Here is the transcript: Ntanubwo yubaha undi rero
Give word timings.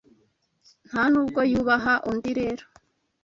Ntanubwo 0.87 1.39
yubaha 1.51 1.93
undi 2.09 2.31
rero 2.39 2.65